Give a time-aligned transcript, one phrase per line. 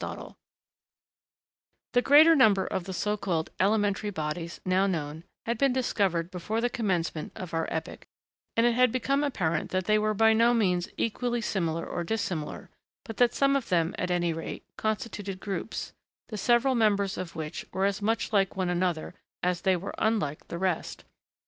[0.01, 5.59] [Sidenote: Elementary bodies] The greater number of the so called 'elementary' bodies, now known, had
[5.59, 8.07] been discovered before the commencement of our epoch;
[8.57, 12.71] and it had become apparent that they were by no means equally similar or dissimilar,
[13.05, 15.93] but that some of them, at any rate, constituted groups,
[16.29, 19.13] the several members of which were as much like one another
[19.43, 21.03] as they were unlike the rest.